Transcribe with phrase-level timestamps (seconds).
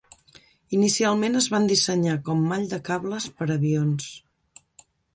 [0.77, 4.13] Inicialment es van dissenyar com mall de cables per a avions.